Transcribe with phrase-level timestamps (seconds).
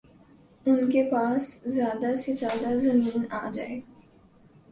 [0.65, 3.79] ان کے پاس زیادہ سے زیادہ زمین آجائے